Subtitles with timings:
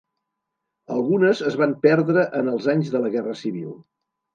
[0.95, 3.75] Algunes es van perdre en els anys de la guerra civil.